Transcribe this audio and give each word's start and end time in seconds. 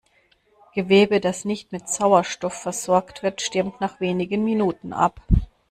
Gewebe, 0.73 1.19
das 1.19 1.45
nicht 1.45 1.71
mit 1.71 1.87
Sauerstoff 1.87 2.55
versorgt 2.59 3.21
wird, 3.21 3.39
stirbt 3.39 3.81
nach 3.81 3.99
wenigen 3.99 4.43
Minuten 4.43 4.93
ab. 4.93 5.21